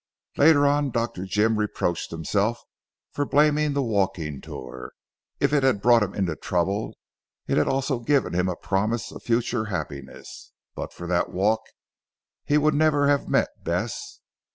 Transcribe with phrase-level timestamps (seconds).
[0.35, 1.25] Later on Dr.
[1.25, 2.63] Jim reproached himself
[3.11, 4.93] for blaming the walking tour.
[5.39, 6.97] If it had brought him into trouble
[7.47, 10.53] it had also given him a promise of future happiness.
[10.73, 11.61] But for that walk
[12.43, 14.21] he would never have met Bess.